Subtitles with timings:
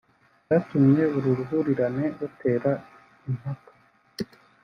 [0.45, 2.71] Byatumye uru ruhurirane rutera
[3.29, 3.71] impaka